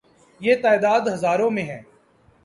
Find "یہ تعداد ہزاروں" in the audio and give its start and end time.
0.41-1.49